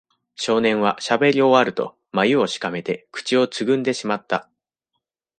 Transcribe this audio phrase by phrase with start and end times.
[0.35, 4.49] 少年はしゃべり終わると、まゆをしかめて口をつぐんでしまった。